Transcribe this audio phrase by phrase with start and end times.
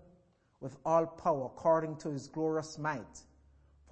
[0.61, 3.25] with all power according to His glorious might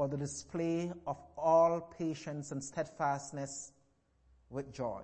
[0.02, 3.72] for the display of all patience and steadfastness
[4.50, 5.00] with joy,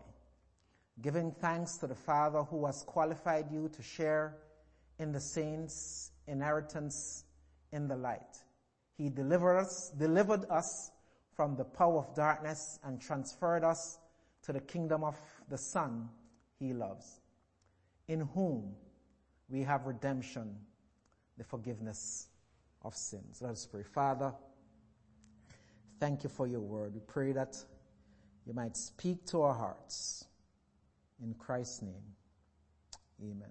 [1.03, 4.37] giving thanks to the Father who has qualified you to share
[4.97, 7.25] in the saints' inheritance
[7.71, 8.39] in the light.
[8.97, 10.89] He delivered us, delivered us
[11.35, 13.99] from the power of darkness and transferred us
[14.45, 15.15] to the kingdom of
[15.47, 16.09] the Son
[16.57, 17.19] he loves,
[18.07, 18.73] in whom
[19.47, 20.55] we have redemption,
[21.37, 22.29] the forgiveness
[22.81, 23.43] of sins.
[23.43, 23.83] Let us pray.
[23.83, 24.33] Father,
[25.99, 26.93] Thank you for your word.
[26.93, 27.57] We pray that
[28.45, 30.25] you might speak to our hearts.
[31.21, 32.15] In Christ's name,
[33.21, 33.49] amen.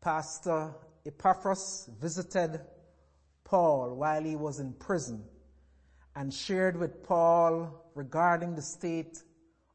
[0.00, 0.74] Pastor
[1.04, 2.60] Epaphras visited
[3.44, 5.22] Paul while he was in prison
[6.16, 9.22] and shared with Paul regarding the state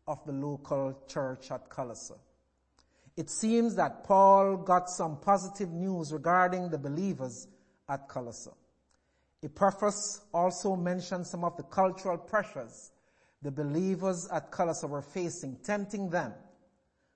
[0.07, 2.15] of the local church at Colossae.
[3.15, 7.47] It seems that Paul got some positive news regarding the believers
[7.87, 8.51] at Colossae.
[9.47, 12.91] Epaphras also mentioned some of the cultural pressures
[13.41, 16.33] the believers at Colossae were facing, tempting them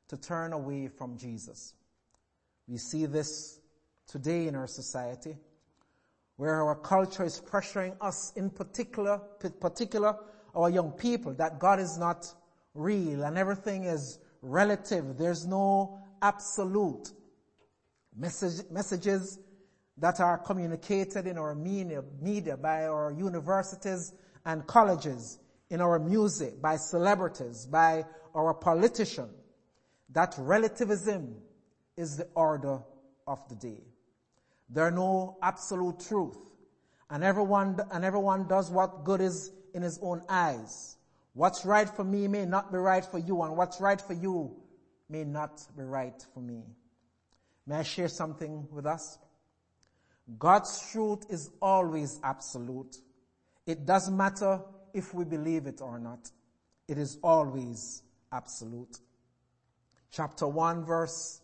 [0.07, 1.73] to turn away from Jesus.
[2.67, 3.59] We see this
[4.07, 5.35] today in our society,
[6.37, 9.19] where our culture is pressuring us in particular,
[9.59, 10.15] particular
[10.55, 12.27] our young people, that God is not
[12.73, 15.17] real and everything is relative.
[15.17, 17.11] There's no absolute.
[18.15, 19.39] Message, messages
[20.01, 24.13] that are communicated in our media, by our universities
[24.45, 25.37] and colleges,
[25.69, 28.03] in our music, by celebrities, by
[28.35, 29.29] our politician,
[30.09, 31.35] that relativism
[31.95, 32.79] is the order
[33.27, 33.83] of the day.
[34.69, 36.37] There are no absolute truth.
[37.09, 40.97] And everyone, and everyone does what good is in his own eyes.
[41.33, 44.55] What's right for me may not be right for you, and what's right for you
[45.09, 46.63] may not be right for me.
[47.67, 49.19] May I share something with us?
[50.37, 52.97] God's truth is always absolute.
[53.65, 54.61] It doesn't matter
[54.93, 56.29] if we believe it or not.
[56.87, 58.97] It is always absolute.
[60.11, 61.41] Chapter 1 verse,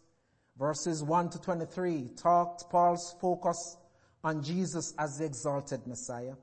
[0.57, 3.77] verses 1 to 23 talked Paul's focus
[4.24, 6.33] on Jesus as the exalted Messiah.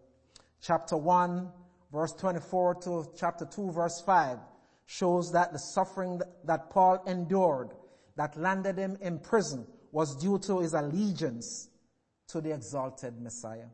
[0.61, 1.51] Chapter 1
[1.93, 4.39] verse 24 to chapter 2 verse 5
[4.87, 7.71] shows that the suffering that Paul endured
[8.17, 11.69] that landed him in prison was due to his allegiance
[12.29, 13.69] to the exalted Messiah.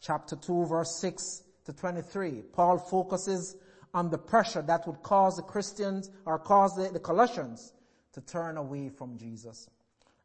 [0.00, 3.56] Chapter 2 verse 6 to 23, Paul focuses
[3.92, 7.72] on the pressure that would cause the Christians or cause the, the Colossians
[8.12, 9.68] to turn away from Jesus.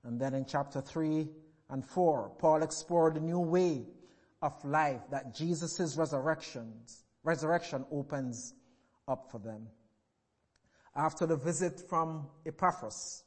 [0.03, 1.27] And then in chapter 3
[1.69, 3.85] and 4, Paul explored the new way
[4.41, 8.53] of life that Jesus' resurrection opens
[9.07, 9.67] up for them.
[10.95, 13.23] After the visit from Epaphras,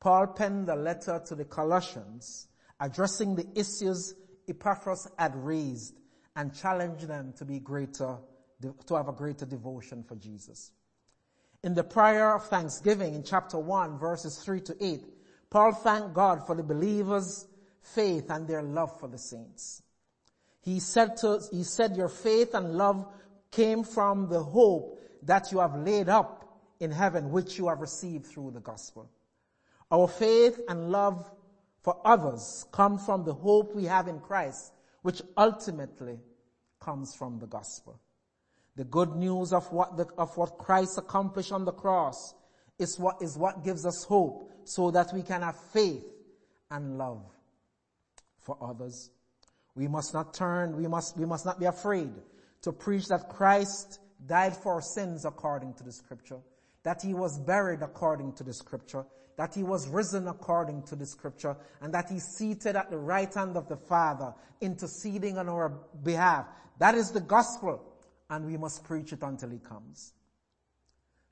[0.00, 2.48] Paul penned a letter to the Colossians
[2.80, 4.14] addressing the issues
[4.48, 5.94] Epaphras had raised
[6.36, 8.18] and challenged them to be greater,
[8.86, 10.72] to have a greater devotion for Jesus.
[11.62, 15.02] In the prayer of thanksgiving in chapter 1 verses 3 to 8,
[15.48, 17.46] Paul thanked God for the believers'
[17.80, 19.82] faith and their love for the saints.
[20.60, 23.06] He said to, he said your faith and love
[23.50, 28.26] came from the hope that you have laid up in heaven, which you have received
[28.26, 29.10] through the gospel.
[29.90, 31.30] Our faith and love
[31.84, 34.72] for others come from the hope we have in Christ,
[35.02, 36.18] which ultimately
[36.80, 38.00] comes from the gospel.
[38.76, 42.34] The good news of what, the, of what Christ accomplished on the cross
[42.78, 46.02] is what, is what gives us hope so that we can have faith
[46.70, 47.22] and love
[48.40, 49.10] for others.
[49.74, 52.10] We must not turn, we must, we must not be afraid
[52.62, 56.38] to preach that Christ died for our sins according to the scripture,
[56.82, 59.04] that he was buried according to the scripture,
[59.36, 63.32] that he was risen according to the scripture, and that he's seated at the right
[63.32, 65.70] hand of the Father, interceding on our
[66.02, 66.46] behalf.
[66.78, 67.82] That is the gospel,
[68.30, 70.12] and we must preach it until he comes.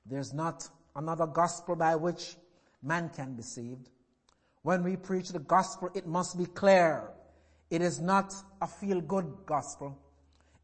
[0.05, 2.35] There's not another gospel by which
[2.81, 3.89] man can be saved.
[4.61, 7.09] When we preach the gospel, it must be clear.
[7.69, 9.97] It is not a feel-good gospel.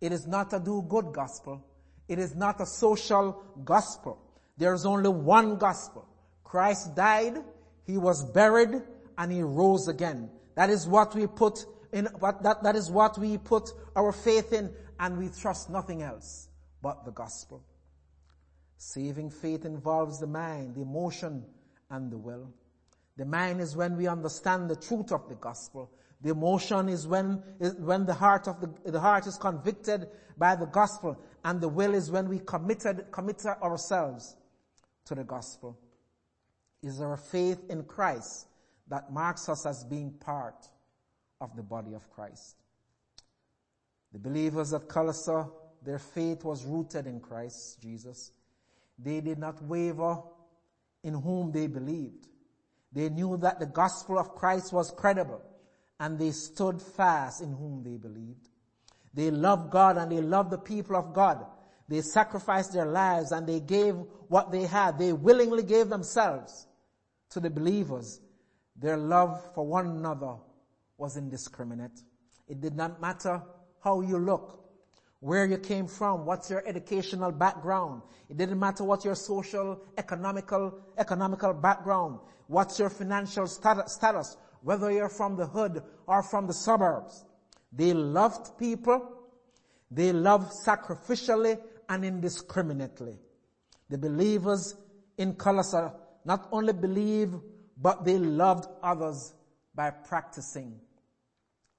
[0.02, 1.66] It is not a do-good gospel.
[2.08, 4.18] It is not a social gospel.
[4.58, 6.06] There is only one gospel.
[6.50, 7.44] Christ died,
[7.86, 8.82] He was buried,
[9.18, 10.30] and He rose again.
[10.56, 14.74] That is what we put in, that, that is what we put our faith in,
[15.00, 16.50] and we trust nothing else
[16.82, 17.64] but the gospel.
[18.78, 21.46] Saving faith involves the mind, the emotion,
[21.92, 22.52] and the will.
[23.18, 25.92] The mind is when we understand the truth of the gospel.
[26.22, 27.44] The emotion is when,
[27.78, 30.08] when the heart of the, the heart is convicted
[30.38, 31.18] by the gospel.
[31.44, 34.36] And the will is when we committed, commit ourselves
[35.06, 35.78] to the gospel.
[36.82, 38.48] Is our faith in Christ
[38.90, 40.68] that marks us as being part
[41.42, 42.56] of the body of Christ.
[44.12, 45.48] The believers at Colossae,
[45.84, 48.32] their faith was rooted in Christ Jesus.
[48.98, 50.18] They did not waver
[51.04, 52.28] in whom they believed.
[52.92, 55.42] They knew that the gospel of Christ was credible
[56.00, 58.50] and they stood fast in whom they believed.
[59.14, 61.46] They loved God and they loved the people of God.
[61.88, 63.96] They sacrificed their lives and they gave
[64.28, 64.98] what they had.
[64.98, 66.68] They willingly gave themselves
[67.30, 68.22] to the believers.
[68.76, 70.36] Their love for one another
[70.98, 72.02] was indiscriminate.
[72.48, 73.42] It did not matter
[73.84, 74.66] how you look,
[75.20, 78.02] where you came from, what's your educational background.
[78.30, 85.10] It didn't matter what your social, economical, economical background, what's your financial status, whether you're
[85.10, 87.26] from the hood or from the suburbs.
[87.72, 89.16] They loved people.
[89.92, 93.18] They loved sacrificially and indiscriminately.
[93.90, 94.76] The believers
[95.18, 95.92] in Colossae
[96.26, 97.36] not only believed,
[97.78, 99.34] but they loved others
[99.74, 100.80] by practicing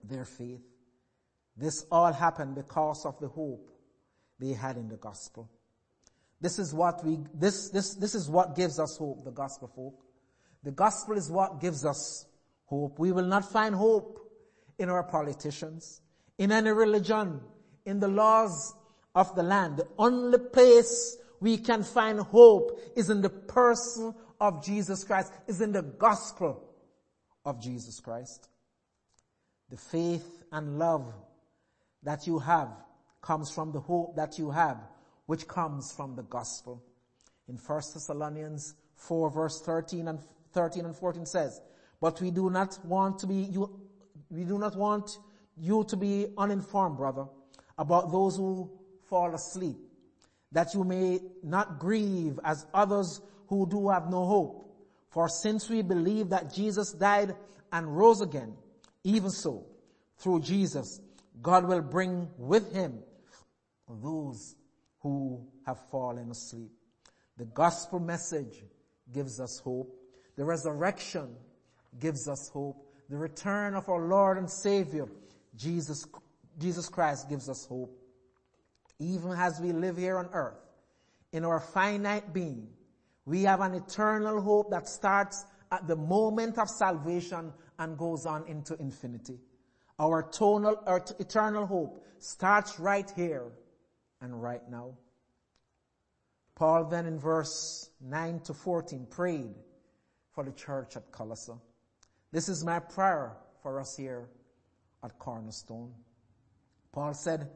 [0.02, 0.62] their faith.
[1.56, 3.70] This all happened because of the hope
[4.38, 5.50] they had in the gospel.
[6.40, 10.02] This is what we, this, this, this is what gives us hope, the gospel hope.
[10.62, 12.24] The gospel is what gives us
[12.64, 12.98] hope.
[12.98, 14.20] We will not find hope
[14.78, 16.00] in our politicians,
[16.38, 17.40] in any religion,
[17.84, 18.74] in the laws
[19.14, 19.76] of the land.
[19.76, 25.60] The only place we can find hope is in the person of Jesus Christ, is
[25.60, 26.62] in the gospel
[27.44, 28.48] of Jesus Christ.
[29.68, 31.12] The faith and love
[32.02, 32.70] that you have
[33.22, 34.78] comes from the hope that you have,
[35.26, 36.82] which comes from the gospel.
[37.48, 40.18] In 1 Thessalonians 4 verse 13 and
[40.52, 41.60] 13 and 14 says,
[42.00, 43.78] but we do not want to be you,
[44.30, 45.18] we do not want
[45.56, 47.26] you to be uninformed, brother,
[47.76, 48.70] about those who
[49.04, 49.76] fall asleep,
[50.52, 54.72] that you may not grieve as others who do have no hope.
[55.10, 57.34] For since we believe that Jesus died
[57.72, 58.54] and rose again,
[59.02, 59.66] even so,
[60.18, 61.00] through Jesus,
[61.42, 63.00] God will bring with him
[63.88, 64.54] those
[65.00, 66.70] who have fallen asleep.
[67.38, 68.62] The gospel message
[69.12, 69.92] gives us hope.
[70.36, 71.34] The resurrection
[71.98, 72.86] gives us hope.
[73.08, 75.08] The return of our Lord and Savior,
[75.56, 76.06] Jesus,
[76.58, 77.98] Jesus Christ gives us hope.
[79.00, 80.58] Even as we live here on earth,
[81.32, 82.68] in our finite being,
[83.26, 88.46] we have an eternal hope that starts at the moment of salvation and goes on
[88.46, 89.38] into infinity.
[89.98, 93.52] Our eternal, our eternal hope starts right here
[94.20, 94.94] and right now.
[96.54, 99.54] Paul then in verse 9 to 14 prayed
[100.34, 101.52] for the church at Colossae.
[102.32, 104.28] This is my prayer for us here
[105.02, 105.92] at Cornerstone.
[106.92, 107.48] Paul said,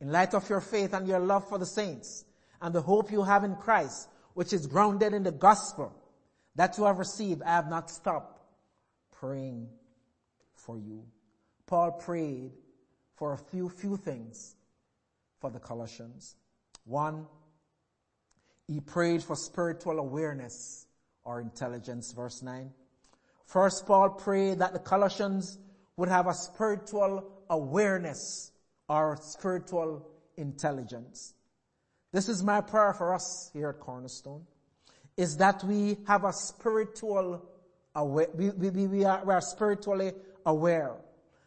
[0.00, 2.24] in light of your faith and your love for the saints
[2.60, 5.92] and the hope you have in Christ, which is grounded in the gospel
[6.54, 8.40] that you have received, I have not stopped
[9.12, 9.68] praying
[10.54, 11.04] for you.
[11.66, 12.52] Paul prayed
[13.14, 14.56] for a few, few things
[15.40, 16.36] for the Colossians.
[16.84, 17.26] One,
[18.66, 20.86] He prayed for spiritual awareness
[21.24, 22.72] or intelligence, verse 9.
[23.44, 25.58] First, Paul prayed that the Colossians
[25.96, 28.52] would have a spiritual awareness
[28.88, 31.34] or spiritual intelligence.
[32.12, 34.46] This is my prayer for us here at Cornerstone,
[35.16, 37.42] is that we have a spiritual
[37.94, 40.12] aware, we, we, we, are, we are spiritually
[40.44, 40.96] aware.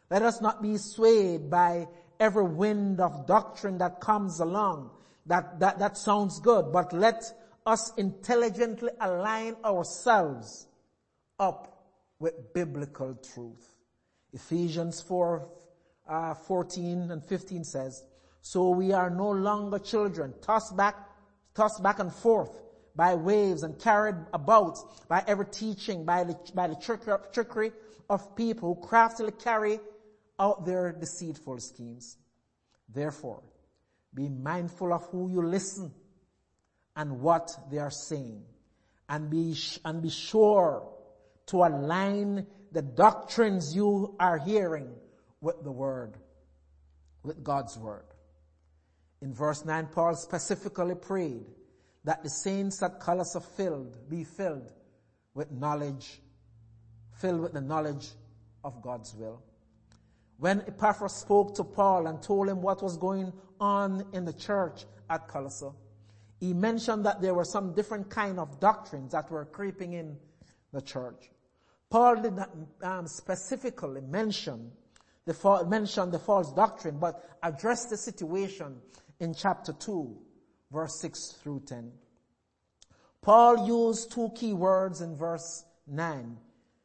[0.10, 1.88] Let us not be swayed by
[2.20, 4.92] every wind of doctrine that comes along.
[5.28, 7.24] That, that, that sounds good, but let
[7.66, 10.68] us intelligently align ourselves
[11.40, 11.84] up
[12.20, 13.76] with biblical truth.
[14.34, 15.48] Ephesians 4,
[16.08, 18.04] uh, 14 and 15 says,
[18.46, 20.96] so we are no longer children, tossed back,
[21.56, 22.52] tossed back and forth
[22.96, 27.72] by waves and carried about by every teaching, by the, by the trickery
[28.08, 29.80] of people who craftily carry
[30.38, 32.18] out their deceitful schemes.
[32.88, 33.42] Therefore,
[34.14, 35.92] be mindful of who you listen
[36.96, 38.44] and what they are saying
[39.10, 40.88] and be, and be sure
[41.48, 44.94] to align the doctrines you are hearing
[45.42, 46.16] with the word,
[47.24, 48.06] with God's word.
[49.26, 51.48] In verse 9, Paul specifically prayed
[52.04, 54.72] that the saints at Colossae filled, be filled
[55.34, 56.22] with knowledge,
[57.20, 58.10] filled with the knowledge
[58.64, 59.42] of God's will.
[60.38, 64.86] When Epaphras spoke to Paul and told him what was going on in the church
[65.10, 65.74] at Colossae,
[66.40, 70.18] he mentioned that there were some different kind of doctrines that were creeping in
[70.72, 71.32] the church.
[71.90, 72.52] Paul did not
[72.84, 74.72] um, specifically mention
[75.26, 78.80] the mention the false doctrine, but addressed the situation
[79.20, 80.16] in chapter 2,
[80.72, 81.92] verse 6 through 10.
[83.22, 86.38] Paul used two key words in verse 9,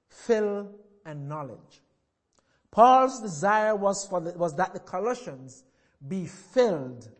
[0.08, 0.70] fill
[1.04, 1.82] and knowledge.
[2.70, 5.64] Paul's desire was for the, was that the Colossians
[6.06, 7.10] be filled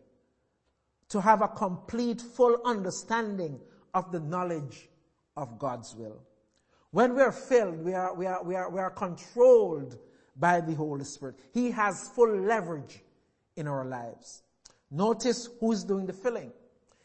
[1.09, 3.59] to have a complete, full understanding
[3.93, 4.89] of the knowledge
[5.35, 6.21] of God's will.
[6.91, 9.97] When we are filled, we are, we are, we are, we are controlled
[10.35, 11.35] by the Holy Spirit.
[11.53, 13.01] He has full leverage
[13.55, 14.43] in our lives.
[14.91, 16.51] Notice who's doing the filling.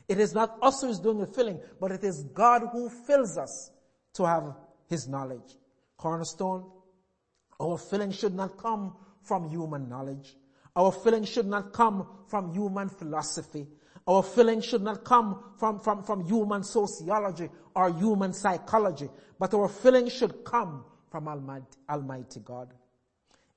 [0.08, 3.38] It is not us who is doing the filling, but it is God who fills
[3.38, 3.70] us
[4.14, 4.54] to have
[4.88, 5.56] His knowledge.
[5.96, 6.70] Cornerstone,
[7.60, 10.36] our filling should not come from human knowledge.
[10.74, 13.66] Our filling should not come from human philosophy.
[14.06, 19.68] Our filling should not come from, from, from human sociology or human psychology, but our
[19.68, 22.72] filling should come from Almighty, Almighty God.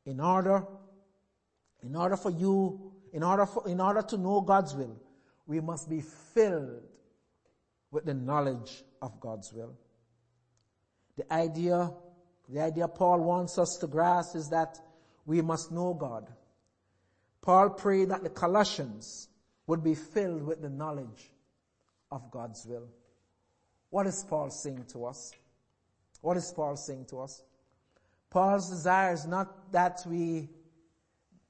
[0.06, 0.66] In order,
[1.84, 4.96] in order for you in order, for, in order to know God's will,
[5.48, 6.84] we must be filled
[7.92, 9.76] with the knowledge of God's will.
[11.18, 11.92] The idea,
[12.48, 14.80] the idea Paul wants us to grasp is that
[15.26, 16.28] we must know God.
[17.42, 19.28] Paul prayed that the Colossians
[19.68, 21.32] would be filled with the knowledge
[22.12, 22.88] of God's will.
[23.90, 25.34] What is Paul saying to us?
[26.22, 27.44] What is Paul saying to us?
[28.30, 30.50] Paul's desire is not that we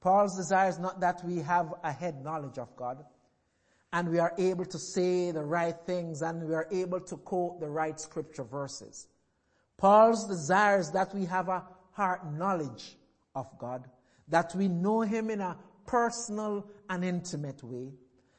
[0.00, 3.04] Paul's desire is not that we have a head knowledge of God
[3.92, 7.60] and we are able to say the right things and we are able to quote
[7.60, 9.08] the right scripture verses.
[9.76, 12.96] Paul's desire is that we have a heart knowledge
[13.34, 13.88] of God,
[14.28, 17.92] that we know Him in a personal and intimate way.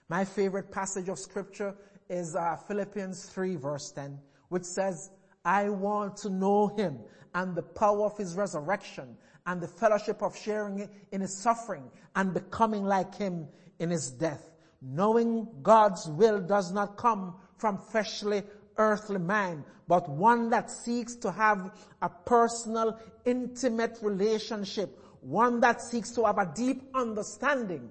[0.07, 1.75] My favorite passage of scripture
[2.09, 5.11] is uh, Philippians 3 verse 10, which says,
[5.43, 6.99] I want to know Him
[7.33, 12.33] and the power of His resurrection and the fellowship of sharing in his suffering and
[12.33, 13.47] becoming like him
[13.79, 14.49] in his death.
[14.81, 18.43] Knowing God's will does not come from fleshly
[18.77, 21.71] earthly mind, but one that seeks to have
[22.01, 27.89] a personal, intimate relationship, one that seeks to have a deep understanding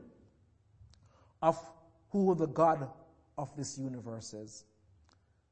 [1.42, 1.58] of
[2.10, 2.88] who the God
[3.38, 4.64] of this universe is.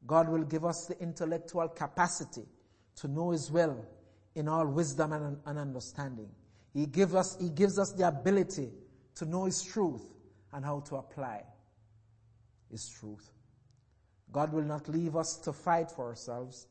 [0.06, 2.46] God will give us the intellectual capacity
[2.96, 3.84] to know His will
[4.38, 6.28] in all wisdom and, and understanding.
[6.73, 8.71] He gives us, He gives us the ability
[9.16, 10.02] to know His truth
[10.52, 11.42] and how to apply
[12.71, 13.28] His truth.
[14.30, 16.68] God will not leave us to fight for ourselves.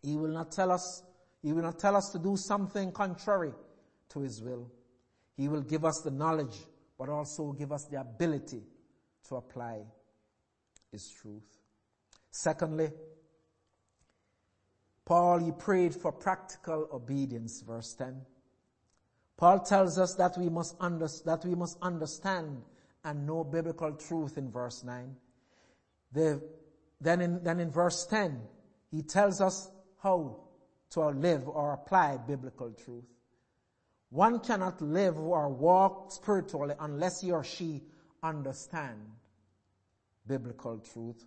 [0.00, 1.02] He will not tell us,
[1.42, 3.52] He will not tell us to do something contrary
[4.10, 4.70] to His will.
[5.36, 6.56] He will give us the knowledge,
[6.96, 8.62] but also give us the ability
[9.28, 9.80] to apply
[10.92, 11.58] His truth.
[12.30, 12.90] Secondly,
[15.06, 18.20] Paul, he prayed for practical obedience, verse 10.
[19.36, 22.62] Paul tells us that we must, under, that we must understand
[23.04, 25.14] and know biblical truth in verse 9.
[26.12, 26.42] The,
[27.00, 28.40] then, in, then in verse 10,
[28.90, 29.70] he tells us
[30.02, 30.40] how
[30.90, 33.04] to live or apply biblical truth.
[34.10, 37.82] One cannot live or walk spiritually unless he or she
[38.22, 38.98] understand
[40.26, 41.24] biblical truth.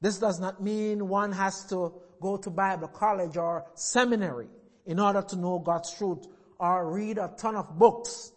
[0.00, 4.48] This does not mean one has to go to Bible college or seminary
[4.86, 6.26] in order to know God's truth
[6.58, 8.32] or read a ton of books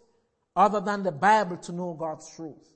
[0.54, 2.68] other than the Bible to know God's truth.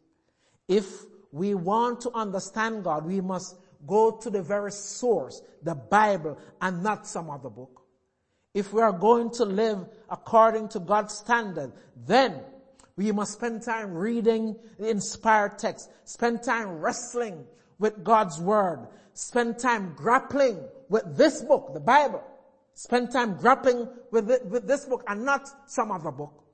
[0.69, 0.87] If
[1.33, 6.83] we want to understand God, we must go to the very source, the Bible, and
[6.83, 7.83] not some other book.
[8.55, 11.73] If we are going to live according to God's standard,
[12.07, 12.41] then
[12.97, 17.45] we must spend time reading the inspired text, spend time wrestling
[17.79, 22.23] with God's word, spend time grappling with this book, the Bible,
[22.75, 26.45] spend time grappling with, it, with this book and not some other book.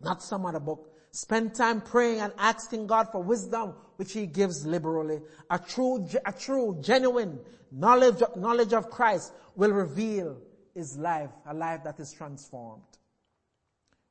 [0.00, 0.90] Not some other book.
[1.10, 5.20] Spend time praying and asking God for wisdom, which He gives liberally.
[5.50, 7.38] A true, a true, genuine
[7.70, 10.36] knowledge, knowledge of Christ will reveal
[10.74, 12.82] His life, a life that is transformed.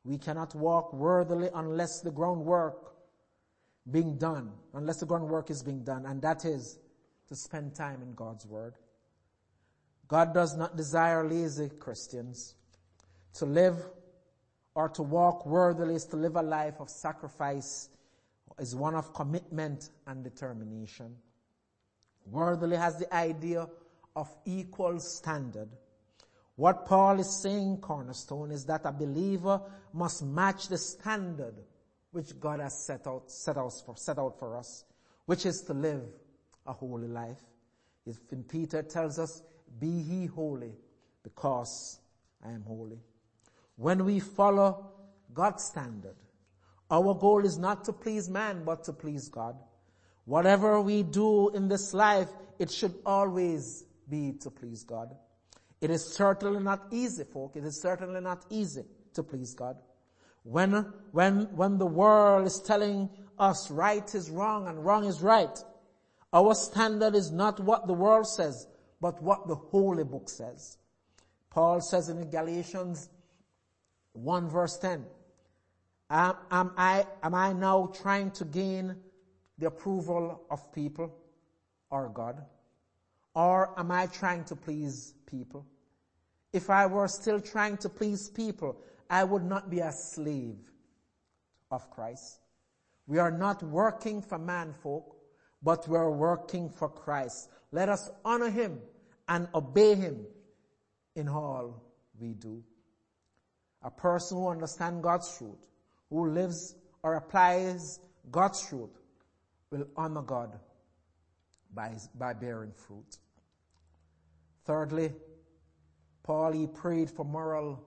[0.05, 2.92] We cannot walk worthily unless the groundwork
[3.89, 6.77] being done, unless the groundwork is being done, and that is
[7.27, 8.75] to spend time in God's Word.
[10.07, 12.55] God does not desire lazy Christians.
[13.35, 13.77] To live
[14.75, 17.89] or to walk worthily to live a life of sacrifice,
[18.59, 21.15] is one of commitment and determination.
[22.25, 23.67] Worthily has the idea
[24.15, 25.69] of equal standard.
[26.55, 29.61] What Paul is saying, cornerstone, is that a believer
[29.91, 31.55] must match the standard
[32.13, 34.85] which God has set out, set out for, set out for us,
[35.25, 36.03] which is to live
[36.65, 37.39] a holy life.
[38.05, 39.41] If Peter tells us,
[39.79, 40.73] be ye holy
[41.23, 41.99] because
[42.45, 42.99] I am holy.
[43.75, 44.91] When we follow
[45.33, 46.15] God's standard,
[46.91, 49.55] our goal is not to please man, but to please God.
[50.25, 52.29] Whatever we do in this life,
[52.59, 55.15] it should always be to please God.
[55.81, 57.55] It is certainly not easy, folk.
[57.55, 58.83] It is certainly not easy
[59.15, 59.77] to please God.
[60.43, 65.57] When, when, when the world is telling us right is wrong and wrong is right,
[66.31, 68.67] our standard is not what the world says,
[68.99, 70.77] but what the Holy Book says.
[71.49, 73.09] Paul says in Galatians
[74.13, 75.05] 1 verse 10,
[76.09, 78.95] am, am, I, am I now trying to gain
[79.57, 81.15] the approval of people
[81.89, 82.43] or God?
[83.35, 85.65] Or am I trying to please people?
[86.51, 88.77] If I were still trying to please people,
[89.09, 90.57] I would not be a slave
[91.71, 92.39] of Christ.
[93.07, 95.15] We are not working for man folk,
[95.61, 97.49] but we're working for Christ.
[97.71, 98.79] Let us honor him
[99.27, 100.25] and obey him
[101.15, 101.83] in all
[102.19, 102.63] we do.
[103.81, 105.67] A person who understands God's truth,
[106.09, 107.99] who lives or applies
[108.31, 108.97] God's truth,
[109.71, 110.59] will honor God
[111.73, 113.17] by, by bearing fruit.
[114.65, 115.11] Thirdly,
[116.23, 117.83] Paul, he prayed for moral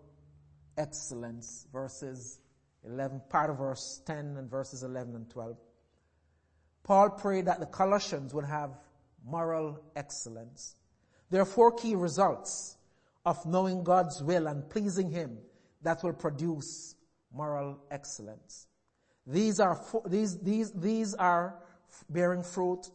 [0.76, 2.38] excellence, verses
[2.84, 5.56] 11, part of verse 10 and verses 11 and 12.
[6.84, 8.70] Paul prayed that the Colossians would have
[9.24, 10.76] moral excellence.
[11.30, 12.76] There are four key results
[13.24, 15.38] of knowing God's will and pleasing Him
[15.82, 16.94] that will produce
[17.32, 18.68] moral excellence.
[19.26, 21.56] These are, these, these, these are
[22.08, 22.88] bearing fruit,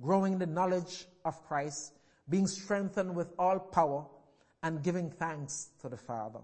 [0.00, 1.94] growing the knowledge of Christ,
[2.28, 4.06] being strengthened with all power,
[4.62, 6.40] and giving thanks to the Father.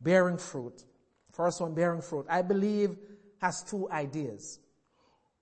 [0.00, 0.84] Bearing fruit.
[1.32, 2.26] First one, bearing fruit.
[2.28, 2.96] I believe
[3.40, 4.60] has two ideas.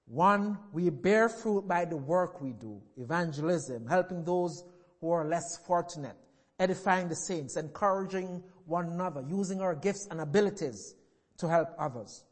[0.06, 2.80] One, we bear fruit by the work we do.
[2.96, 4.64] Evangelism, helping those
[5.00, 6.16] who are less fortunate,
[6.58, 10.94] edifying the saints, encouraging one another, using our gifts and abilities
[11.38, 12.24] to help others.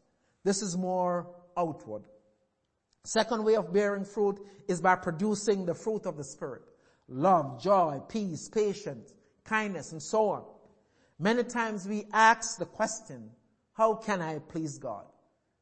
[0.44, 2.02] This is more outward.
[3.04, 6.62] Second way of bearing fruit is by producing the fruit of the Spirit.
[7.08, 10.44] Love, joy, peace, patience, kindness, and so on.
[11.22, 13.30] Many times we ask the question,
[13.74, 15.04] how can I please God?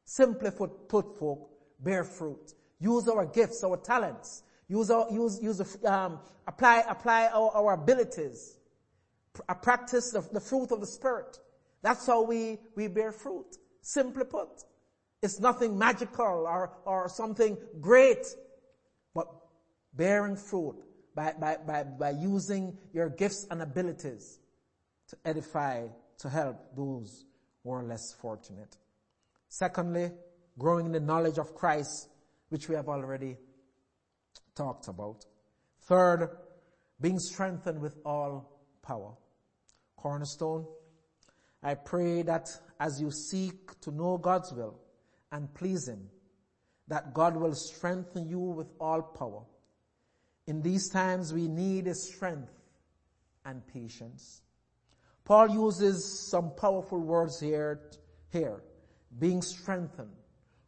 [0.05, 2.53] Simply put, folk, bear fruit.
[2.79, 4.41] Use our gifts, our talents.
[4.67, 8.57] Use our, use, use, um, apply, apply our, our abilities.
[9.33, 11.37] Pr- practice the, the fruit of the Spirit.
[11.83, 13.55] That's how we, we bear fruit.
[13.83, 14.63] Simply put.
[15.21, 18.25] It's nothing magical or, or something great,
[19.13, 19.27] but
[19.93, 20.77] bearing fruit
[21.13, 24.39] by, by, by, by using your gifts and abilities
[25.11, 27.25] to edify, to help those
[27.63, 28.75] who are less fortunate.
[29.47, 30.11] Secondly,
[30.57, 32.09] growing in the knowledge of Christ,
[32.49, 33.37] which we have already
[34.55, 35.25] talked about.
[35.83, 36.29] Third,
[36.99, 39.13] being strengthened with all power.
[39.95, 40.65] Cornerstone,
[41.63, 44.79] I pray that as you seek to know God's will
[45.31, 46.09] and please Him,
[46.87, 49.43] that God will strengthen you with all power
[50.47, 52.51] in these times we need strength
[53.45, 54.41] and patience.
[55.25, 57.79] Paul uses some powerful words here,
[58.31, 58.61] here,
[59.19, 60.15] being strengthened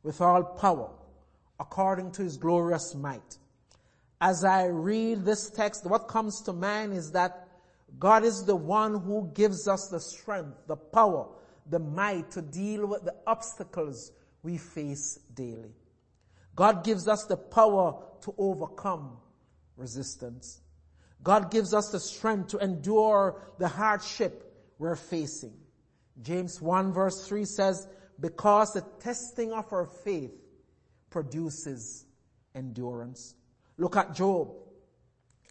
[0.03, 0.91] with all power
[1.59, 3.37] according to his glorious might.
[4.21, 7.47] as I read this text, what comes to mind is that
[7.99, 11.27] God is the one who gives us the strength, the power,
[11.69, 14.11] the might to deal with the obstacles
[14.41, 15.75] we face daily.
[16.55, 19.17] God gives us the power to overcome
[19.77, 20.61] resistance.
[21.23, 24.42] God gives us the strength to endure the hardship
[24.79, 25.53] we're facing.
[26.21, 27.87] James 1 verse 3 says,
[28.19, 30.31] because the testing of our faith
[31.09, 32.05] produces
[32.55, 33.35] endurance.
[33.77, 34.49] Look at Job.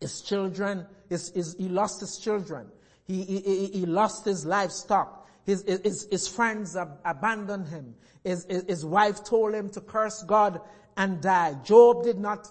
[0.01, 2.69] His children, his, his, he lost his children.
[3.05, 5.29] He, he, he lost his livestock.
[5.45, 7.95] His, his, his friends ab- abandoned him.
[8.25, 10.61] His, his wife told him to curse God
[10.97, 11.55] and die.
[11.65, 12.49] Job did not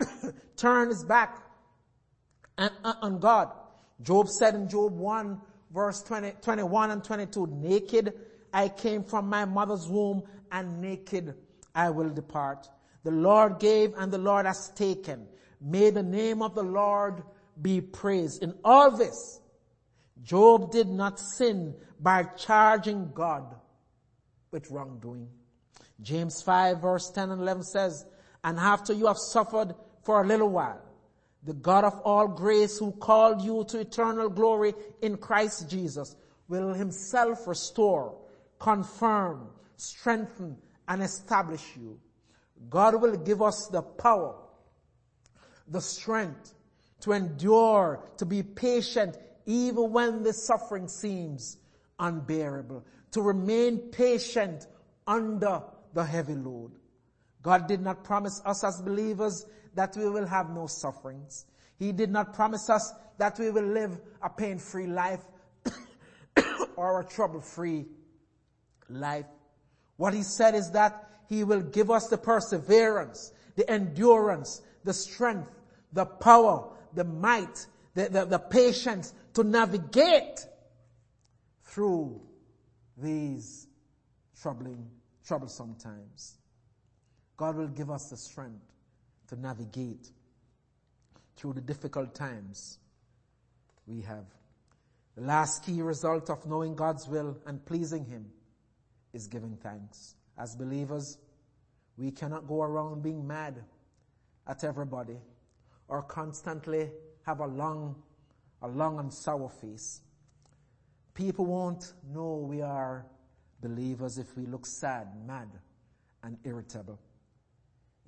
[0.56, 1.38] turn his back
[2.58, 3.50] uh, uh, on God.
[4.02, 5.40] Job said in Job 1
[5.74, 8.14] verse 20, 21 and 22, naked
[8.52, 11.34] I came from my mother's womb and naked
[11.74, 12.68] I will depart.
[13.02, 15.26] The Lord gave and the Lord has taken.
[15.60, 17.24] May the name of the Lord
[17.60, 18.42] be praised.
[18.42, 19.40] In all this,
[20.22, 23.56] Job did not sin by charging God
[24.52, 25.28] with wrongdoing.
[26.00, 28.06] James 5 verse 10 and 11 says,
[28.44, 30.80] and after you have suffered for a little while,
[31.44, 36.16] the God of all grace who called you to eternal glory in Christ Jesus
[36.48, 38.16] will himself restore,
[38.58, 40.56] confirm, strengthen,
[40.88, 41.98] and establish you.
[42.70, 44.36] God will give us the power,
[45.68, 46.54] the strength
[47.00, 51.58] to endure, to be patient even when the suffering seems
[51.98, 54.66] unbearable, to remain patient
[55.06, 56.72] under the heavy load.
[57.42, 61.46] God did not promise us as believers that we will have no sufferings.
[61.78, 65.22] He did not promise us that we will live a pain-free life
[66.76, 67.86] or a trouble-free
[68.88, 69.26] life.
[69.96, 75.50] What he said is that he will give us the perseverance, the endurance, the strength,
[75.92, 80.46] the power, the might, the, the, the patience to navigate
[81.64, 82.20] through
[82.96, 83.66] these
[84.40, 84.88] troubling,
[85.26, 86.38] troublesome times.
[87.36, 88.73] God will give us the strength
[89.28, 90.10] to navigate
[91.36, 92.78] through the difficult times
[93.86, 94.24] we have.
[95.16, 98.26] The last key result of knowing God's will and pleasing Him
[99.12, 100.14] is giving thanks.
[100.36, 101.18] As believers,
[101.96, 103.62] we cannot go around being mad
[104.46, 105.18] at everybody
[105.88, 106.90] or constantly
[107.24, 107.94] have a long,
[108.62, 110.00] a long and sour face.
[111.14, 113.06] People won't know we are
[113.62, 115.48] believers if we look sad, mad,
[116.22, 116.98] and irritable.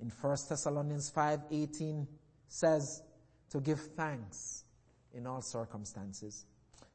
[0.01, 2.07] In 1 Thessalonians 5:18
[2.47, 3.01] says
[3.49, 4.63] to give thanks
[5.13, 6.45] in all circumstances.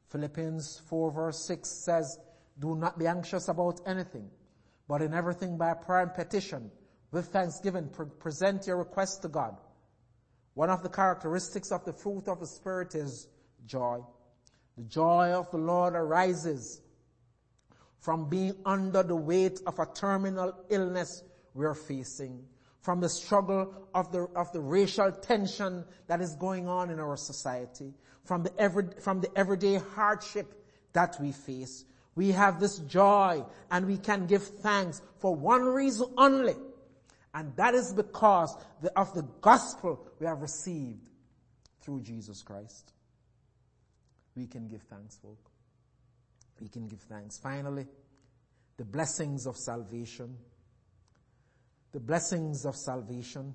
[0.09, 2.19] Philippians 4 verse 6 says,
[2.59, 4.29] do not be anxious about anything,
[4.87, 6.71] but in everything by prayer and petition,
[7.11, 9.57] with thanksgiving, pre- present your requests to God.
[10.53, 13.27] One of the characteristics of the fruit of the Spirit is
[13.65, 14.01] joy.
[14.77, 16.81] The joy of the Lord arises
[17.99, 22.43] from being under the weight of a terminal illness we're facing,
[22.83, 27.15] from the struggle of the, of the racial tension that is going on in our
[27.15, 27.93] society,
[28.25, 30.53] from the every, from the everyday hardship
[30.91, 31.85] that we face.
[32.15, 36.55] We have this joy and we can give thanks for one reason only.
[37.33, 38.55] And that is because
[38.95, 41.09] of the gospel we have received
[41.81, 42.91] through Jesus Christ.
[44.35, 45.39] We can give thanks, folk.
[46.59, 47.37] We can give thanks.
[47.37, 47.87] Finally,
[48.77, 50.37] the blessings of salvation.
[51.93, 53.53] The blessings of salvation.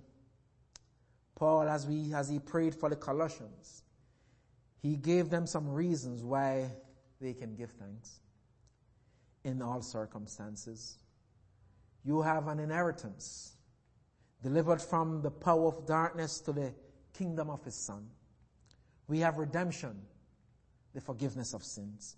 [1.35, 3.83] Paul, as we, as he prayed for the Colossians,
[4.81, 6.71] he gave them some reasons why
[7.21, 8.21] they can give thanks
[9.45, 10.99] in all circumstances.
[12.05, 13.57] You have an inheritance
[14.43, 16.73] delivered from the power of darkness to the
[17.13, 18.07] kingdom of his son.
[19.09, 20.01] We have redemption,
[20.95, 22.17] the forgiveness of sins.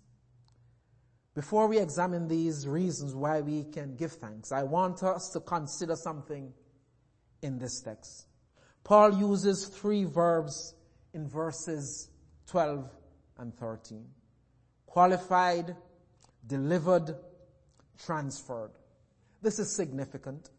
[1.33, 5.95] Before we examine these reasons why we can give thanks, I want us to consider
[5.95, 6.51] something
[7.41, 8.27] in this text.
[8.83, 10.75] Paul uses three verbs
[11.13, 12.09] in verses
[12.47, 12.89] 12
[13.37, 14.05] and 13.
[14.85, 15.75] Qualified,
[16.45, 17.15] delivered,
[18.03, 18.71] transferred.
[19.41, 20.49] This is significant.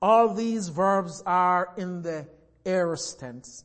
[0.00, 2.28] All these verbs are in the
[2.64, 3.64] aorist tense.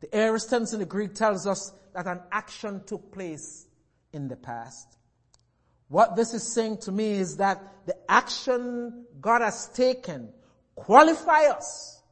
[0.00, 3.66] The aorist tense in the Greek tells us that an action took place
[4.12, 4.96] in the past.
[5.94, 10.28] What this is saying to me is that the action God has taken
[10.74, 12.02] qualify us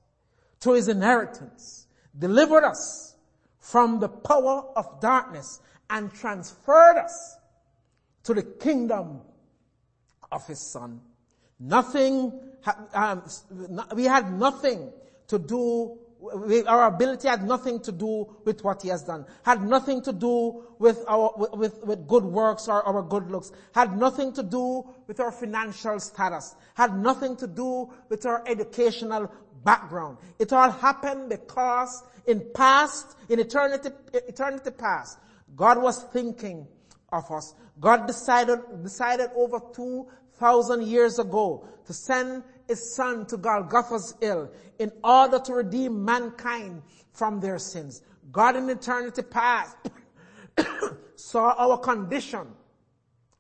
[0.61, 3.17] to his inheritance, delivered us
[3.59, 5.59] from the power of darkness
[5.91, 7.37] and transferred us
[8.23, 9.21] to the kingdom
[10.31, 11.01] of his son.
[11.59, 12.39] Nothing,
[12.95, 13.25] um,
[13.97, 14.93] we had nothing
[15.27, 19.27] to do We, our ability had nothing to do with what he has done.
[19.43, 23.51] Had nothing to do with our, with, with good works or our good looks.
[23.75, 26.55] Had nothing to do with our financial status.
[26.75, 29.33] Had nothing to do with our educational
[29.65, 30.19] background.
[30.39, 35.19] It all happened because in past, in eternity, eternity past,
[35.57, 36.69] God was thinking
[37.13, 37.55] of us.
[37.81, 44.91] God decided, decided over 2,000 years ago to send his son to Golgotha's hill in
[45.05, 46.83] order to redeem mankind
[47.13, 48.01] from their sins.
[48.31, 49.77] God in eternity past
[51.17, 52.47] saw our condition,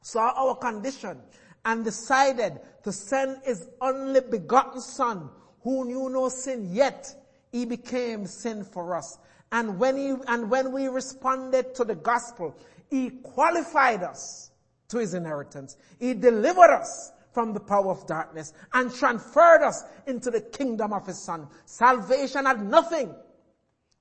[0.02, 1.16] saw our condition
[1.64, 5.30] and decided to send his only begotten son
[5.62, 7.14] who knew no sin yet
[7.50, 9.18] he became sin for us.
[9.50, 12.54] And when he, and when we responded to the gospel,
[12.90, 14.50] he qualified us
[14.88, 15.78] to his inheritance.
[15.98, 21.06] He delivered us from the power of darkness and transferred us into the kingdom of
[21.06, 21.48] his son.
[21.64, 23.14] Salvation had nothing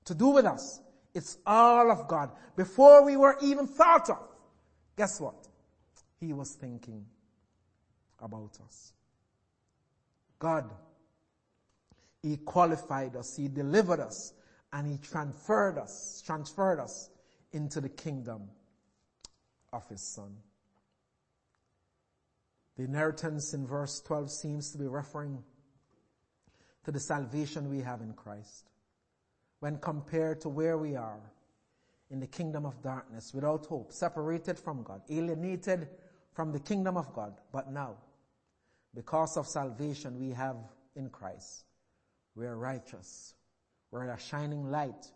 [0.04, 0.80] to do with us.
[1.14, 2.30] It's all of God.
[2.56, 4.18] Before we were even thought of,
[4.96, 5.48] guess what?
[6.20, 7.04] He was thinking
[8.20, 8.92] about us.
[10.38, 10.72] God,
[12.22, 14.32] He qualified us, He delivered us,
[14.72, 17.10] and He transferred us, transferred us
[17.52, 18.48] into the kingdom
[19.72, 20.34] of His Son.
[22.76, 25.42] The inheritance in verse 12 seems to be referring
[26.84, 28.70] to the salvation we have in Christ.
[29.60, 31.20] When compared to where we are
[32.10, 35.88] in the kingdom of darkness, without hope, separated from God, alienated
[36.32, 37.34] from the kingdom of God.
[37.52, 37.96] But now,
[38.94, 40.56] because of salvation we have
[40.96, 41.64] in Christ,
[42.34, 43.34] we are righteous.
[43.90, 45.06] We're a shining light.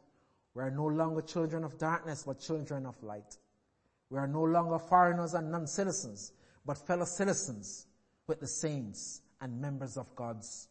[0.54, 3.36] We are no longer children of darkness, but children of light.
[4.08, 6.32] We are no longer foreigners and non-citizens,
[6.66, 7.86] but fellow citizens
[8.26, 10.68] with the saints and members of God's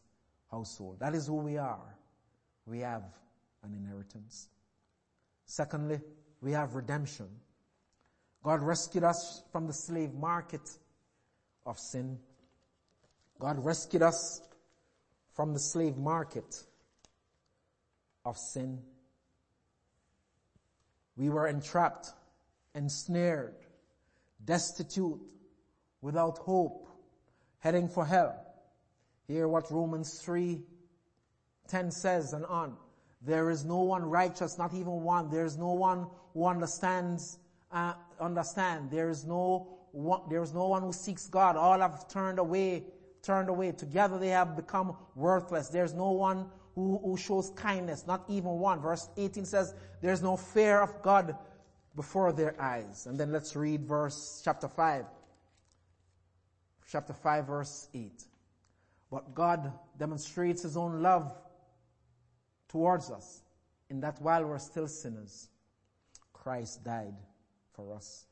[0.50, 0.98] household.
[1.00, 1.96] That is who we are.
[2.66, 3.04] We have
[3.62, 4.48] an inheritance.
[5.46, 6.00] Secondly,
[6.42, 7.28] we have redemption.
[8.42, 10.68] God rescued us from the slave market
[11.64, 12.18] of sin.
[13.38, 14.42] God rescued us
[15.34, 16.62] from the slave market
[18.24, 18.80] of sin.
[21.16, 22.08] We were entrapped,
[22.74, 23.54] ensnared,
[24.44, 25.20] destitute,
[26.06, 26.86] without hope,
[27.58, 28.32] heading for hell.
[29.26, 30.62] Hear what Romans 3
[31.68, 32.76] 10 says and on.
[33.22, 35.30] There is no one righteous, not even one.
[35.30, 37.40] There is no one who understands,
[37.72, 38.88] uh, understand.
[38.88, 41.56] There is no one, there is no one who seeks God.
[41.56, 42.84] All have turned away,
[43.20, 43.72] turned away.
[43.72, 45.70] Together they have become worthless.
[45.70, 48.80] There's no one who, who shows kindness, not even one.
[48.80, 51.34] Verse 18 says, there's no fear of God
[51.96, 53.06] before their eyes.
[53.06, 55.04] And then let's read verse chapter 5
[56.90, 58.24] chapter 5 verse 8.
[59.10, 61.32] But God demonstrates his own love
[62.68, 63.42] towards us
[63.88, 65.48] in that while we're still sinners,
[66.32, 67.14] Christ died
[67.74, 68.26] for us.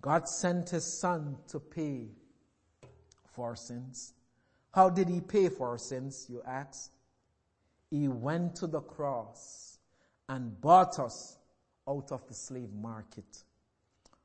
[0.00, 2.08] God sent his son to pay
[3.32, 4.12] for our sins.
[4.72, 6.90] How did he pay for our sins, you ask?
[7.90, 9.78] He went to the cross
[10.28, 11.38] and bought us
[11.88, 13.44] out of the slave market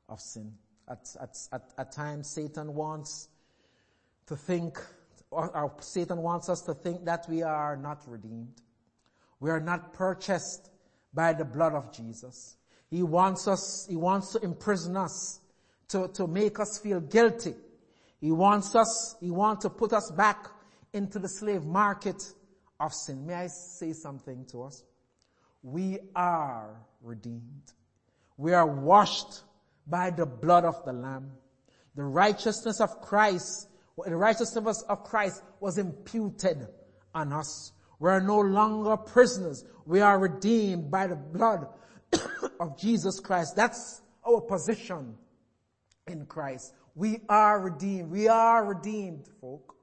[0.08, 0.52] of sin.
[0.86, 3.28] At, at, at, at times Satan wants
[4.26, 4.78] to think,
[5.30, 8.60] or, Satan wants us to think that we are not redeemed.
[9.40, 10.70] We are not purchased
[11.12, 12.56] by the blood of Jesus.
[12.90, 15.40] He wants us, he wants to imprison us,
[15.88, 17.54] to, to make us feel guilty.
[18.20, 20.46] He wants us, he wants to put us back
[20.92, 22.22] into the slave market
[22.80, 23.26] of sin.
[23.26, 24.82] May I say something to us?
[25.62, 27.72] We are redeemed.
[28.36, 29.42] We are washed
[29.86, 31.32] by the blood of the Lamb.
[31.94, 36.66] The righteousness of Christ the righteousness of Christ was imputed
[37.14, 37.72] on us.
[38.00, 39.64] We are no longer prisoners.
[39.86, 41.66] We are redeemed by the blood
[42.60, 43.54] of Jesus Christ.
[43.56, 45.14] That's our position
[46.06, 46.74] in Christ.
[46.94, 48.10] We are redeemed.
[48.10, 49.74] We are redeemed, folk.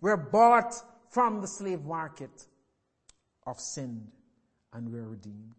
[0.00, 0.74] We're bought
[1.10, 2.46] from the slave market
[3.46, 4.08] of sin
[4.72, 5.54] and we're redeemed.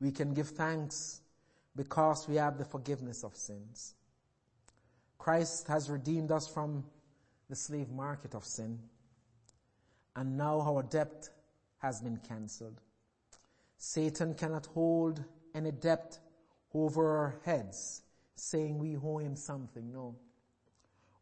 [0.00, 1.20] We can give thanks
[1.74, 3.95] because we have the forgiveness of sins.
[5.26, 6.84] Christ has redeemed us from
[7.50, 8.78] the slave market of sin.
[10.14, 11.28] And now our debt
[11.78, 12.80] has been cancelled.
[13.76, 16.16] Satan cannot hold any debt
[16.72, 18.02] over our heads,
[18.36, 19.92] saying we owe him something.
[19.92, 20.14] No.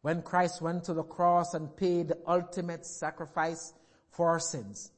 [0.03, 3.73] When Christ went to the cross and paid the ultimate sacrifice
[4.11, 4.91] for our sins,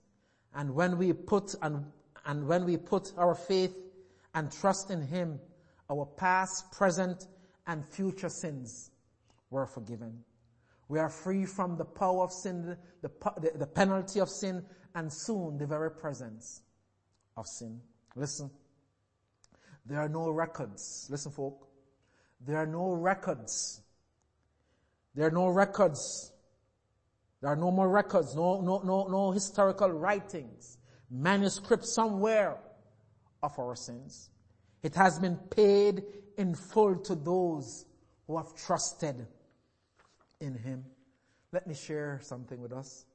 [0.54, 1.86] and when we put and,
[2.26, 3.74] and when we put our faith
[4.36, 5.40] and trust in him,
[5.90, 7.28] our past, present,
[7.68, 8.92] and future sins
[9.50, 10.24] were forgiven.
[10.90, 15.12] We are free from the power of sin, the, the, the penalty of sin, and
[15.12, 16.62] soon the very presence
[17.36, 17.82] of sin.
[18.16, 18.50] Listen.
[19.86, 21.08] There are no records.
[21.10, 21.68] Listen folk.
[22.46, 23.82] There are no records.
[25.16, 26.32] There are no records.
[27.42, 30.80] There are no more records, no, no, no, no historical writings,
[31.12, 32.58] manuscripts somewhere
[33.44, 34.32] of our sins.
[34.82, 36.04] It has been paid
[36.38, 37.86] in full to those
[38.26, 39.28] who have trusted
[40.40, 40.86] in Him.
[41.52, 43.06] Let me share something with us.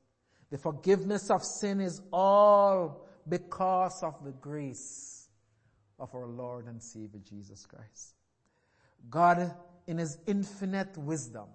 [0.50, 5.28] The forgiveness of sin is all because of the grace
[5.98, 8.14] of our Lord and Savior Jesus Christ.
[9.08, 9.54] God,
[9.86, 11.46] in His infinite wisdom,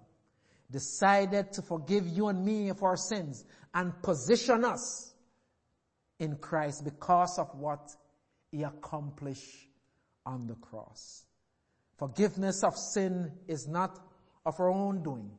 [0.70, 5.14] decided to forgive you and me of our sins and position us
[6.18, 7.90] in Christ because of what
[8.50, 9.68] He accomplished
[10.26, 11.24] on the cross.
[11.96, 13.98] Forgiveness of sin is not
[14.44, 15.30] of our own doing.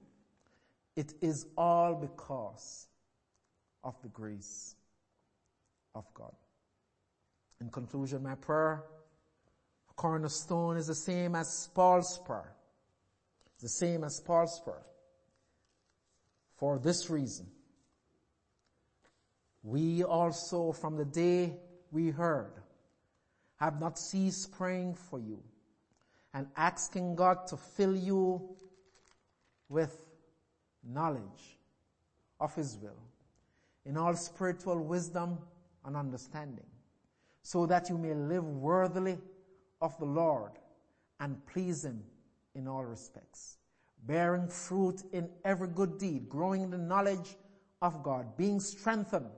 [1.00, 2.90] It is all because
[3.86, 4.76] of the grace
[5.96, 6.36] of God.
[7.62, 8.84] In conclusion, my prayer
[9.96, 12.54] cornerstone is the same as Paul's prayer.
[13.62, 14.86] The same as Paul's prayer.
[16.58, 17.48] For this reason,
[19.64, 21.54] we also from the day
[21.94, 22.52] we heard
[23.56, 25.42] have not ceased praying for you
[26.34, 28.58] and asking God to fill you
[29.70, 29.98] with
[30.94, 31.58] knowledge
[32.40, 33.02] of His will
[33.86, 35.38] in all spiritual wisdom
[35.86, 36.66] and understanding
[37.42, 39.18] so that you may live worthily
[39.82, 40.52] of the Lord
[41.20, 42.04] and please Him
[42.56, 43.58] in all respects,
[44.06, 47.38] bearing fruit in every good deed, growing in the knowledge
[47.82, 49.30] of God, being strengthened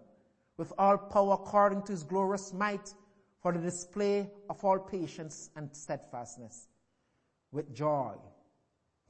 [0.58, 2.94] with all power according to His glorious might
[3.42, 6.68] for the display of all patience and steadfastness
[7.52, 8.14] with joy,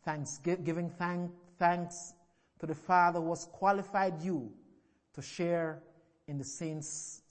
[0.03, 2.13] thanks, giving thank, thanks
[2.61, 4.51] to the Father who has qualified you
[5.15, 5.81] to share
[6.27, 7.21] in the saints'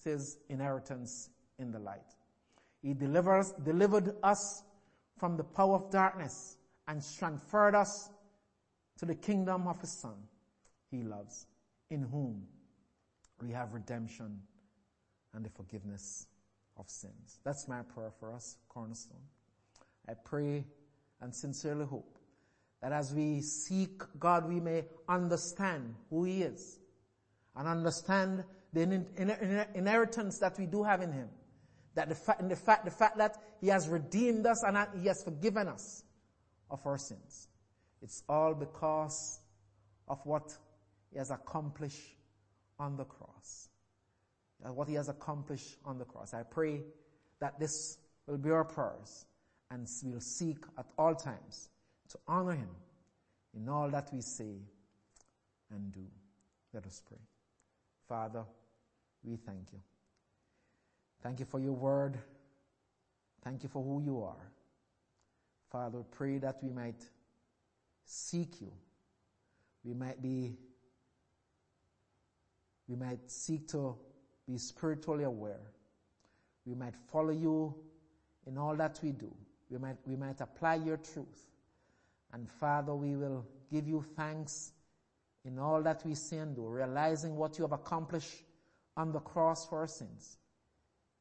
[0.48, 2.16] inheritance in the light.
[2.82, 4.64] He delivers, delivered us
[5.16, 6.56] from the power of darkness
[6.88, 8.10] and transferred us
[8.98, 10.16] to the kingdom of his son
[10.90, 11.46] he loves,
[11.90, 12.42] in whom
[13.40, 14.40] we have redemption
[15.32, 16.26] and the forgiveness
[16.76, 17.38] of sins.
[17.44, 19.22] That's my prayer for us, Cornerstone.
[20.08, 20.64] I pray
[21.20, 22.18] and sincerely hope
[22.82, 26.78] that as we seek God, we may understand who He is
[27.56, 28.82] and understand the
[29.74, 31.28] inheritance that we do have in Him.
[31.94, 35.22] That the fact, the fact, the fact that He has redeemed us and He has
[35.22, 36.04] forgiven us
[36.70, 37.48] of our sins.
[38.02, 39.40] It's all because
[40.08, 40.56] of what
[41.12, 42.16] He has accomplished
[42.78, 43.68] on the cross.
[44.64, 46.32] Uh, what He has accomplished on the cross.
[46.32, 46.82] I pray
[47.40, 49.26] that this will be our prayers
[49.70, 51.68] and we'll seek at all times
[52.10, 52.68] to honor him
[53.54, 54.58] in all that we say
[55.70, 56.06] and do.
[56.72, 57.18] Let us pray.
[58.08, 58.44] Father,
[59.24, 59.80] we thank you.
[61.22, 62.18] Thank you for your word.
[63.42, 64.50] Thank you for who you are.
[65.70, 67.02] Father, pray that we might
[68.04, 68.72] seek you.
[69.84, 70.56] We might be,
[72.88, 73.94] we might seek to
[74.46, 75.60] be spiritually aware.
[76.66, 77.74] We might follow you
[78.46, 79.32] in all that we do.
[79.70, 81.50] We might, we might apply your truth.
[82.32, 84.72] And Father, we will give you thanks
[85.44, 88.44] in all that we say and do, realizing what you have accomplished
[88.96, 90.36] on the cross for our sins.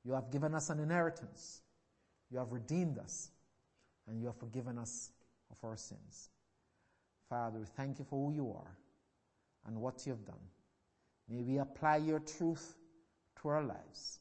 [0.03, 1.61] You have given us an inheritance.
[2.31, 3.29] You have redeemed us.
[4.07, 5.11] And you have forgiven us
[5.51, 6.29] of our sins.
[7.29, 8.75] Father, we thank you for who you are
[9.67, 10.41] and what you have done.
[11.29, 12.75] May we apply your truth
[13.41, 14.19] to our lives.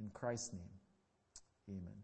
[0.00, 2.03] In Christ's name, amen.